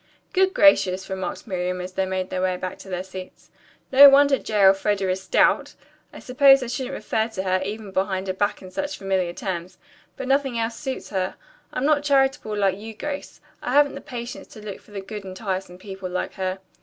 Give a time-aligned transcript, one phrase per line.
[0.33, 3.51] "Good gracious!" remarked Miriam as they made their way back to their seats.
[3.91, 4.63] "No wonder J.
[4.63, 5.75] Elfreda is stout!
[6.11, 9.77] I suppose I shouldn't refer to her, even behind her back, in such familiar terms,
[10.17, 11.35] but nothing else suits her.
[11.71, 13.41] I'm not charitable like you, Grace.
[13.61, 16.57] I haven't the patience to look for the good in tiresome people like her.